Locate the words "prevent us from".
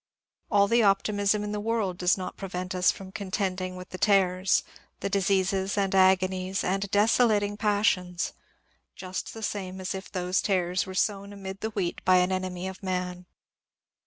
2.35-3.11